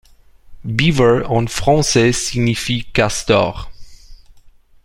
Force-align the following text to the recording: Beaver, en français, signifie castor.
Beaver, 0.63 1.27
en 1.29 1.45
français, 1.45 2.11
signifie 2.11 2.85
castor. 2.85 3.69